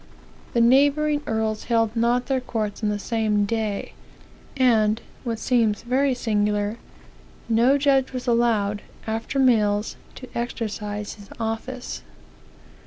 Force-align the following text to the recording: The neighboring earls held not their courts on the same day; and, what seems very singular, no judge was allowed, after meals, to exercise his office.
The 0.53 0.61
neighboring 0.61 1.21
earls 1.27 1.65
held 1.65 1.95
not 1.95 2.25
their 2.25 2.41
courts 2.41 2.81
on 2.81 2.89
the 2.89 2.97
same 2.97 3.45
day; 3.45 3.93
and, 4.57 4.99
what 5.23 5.37
seems 5.37 5.83
very 5.83 6.15
singular, 6.15 6.77
no 7.47 7.77
judge 7.77 8.11
was 8.11 8.25
allowed, 8.25 8.81
after 9.05 9.37
meals, 9.37 9.97
to 10.15 10.27
exercise 10.35 11.13
his 11.13 11.29
office. 11.39 12.01